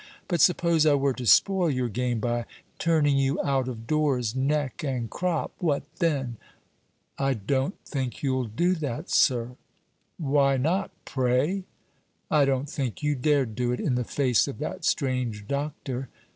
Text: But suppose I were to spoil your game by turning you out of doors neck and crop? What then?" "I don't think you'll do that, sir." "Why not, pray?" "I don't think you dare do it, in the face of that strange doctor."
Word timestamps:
But 0.27 0.41
suppose 0.41 0.83
I 0.87 0.95
were 0.95 1.13
to 1.13 1.27
spoil 1.27 1.69
your 1.69 1.87
game 1.87 2.19
by 2.19 2.45
turning 2.79 3.19
you 3.19 3.39
out 3.43 3.67
of 3.67 3.85
doors 3.85 4.35
neck 4.35 4.83
and 4.83 5.07
crop? 5.11 5.51
What 5.59 5.83
then?" 5.99 6.37
"I 7.19 7.35
don't 7.35 7.75
think 7.85 8.23
you'll 8.23 8.45
do 8.45 8.73
that, 8.73 9.11
sir." 9.11 9.57
"Why 10.17 10.57
not, 10.57 10.89
pray?" 11.05 11.65
"I 12.31 12.45
don't 12.45 12.67
think 12.67 13.03
you 13.03 13.13
dare 13.13 13.45
do 13.45 13.71
it, 13.71 13.79
in 13.79 13.93
the 13.93 14.03
face 14.03 14.47
of 14.47 14.57
that 14.57 14.85
strange 14.85 15.47
doctor." 15.47 16.09